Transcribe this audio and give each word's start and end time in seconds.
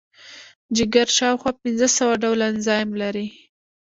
جگر 0.75 1.07
شاوخوا 1.17 1.51
پنځه 1.63 1.87
سوه 1.97 2.13
ډوله 2.21 2.45
انزایم 2.51 2.89
لري. 3.01 3.27